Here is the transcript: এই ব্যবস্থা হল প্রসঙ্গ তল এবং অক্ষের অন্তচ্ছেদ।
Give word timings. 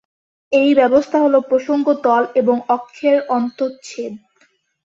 এই 0.51 0.69
ব্যবস্থা 0.73 1.17
হল 1.21 1.35
প্রসঙ্গ 1.49 1.85
তল 2.03 2.23
এবং 2.35 2.55
অক্ষের 2.69 3.17
অন্তচ্ছেদ। 3.29 4.13